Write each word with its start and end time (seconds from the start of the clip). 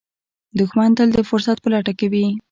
دښمن 0.59 0.89
تل 0.97 1.09
د 1.15 1.19
فرصت 1.29 1.57
په 1.61 1.69
لټه 1.73 1.93
کې 1.99 2.07
وي 2.11 2.25